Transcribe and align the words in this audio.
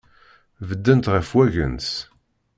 Beddent 0.67 1.09
ɣef 1.13 1.29
wagens. 1.37 1.89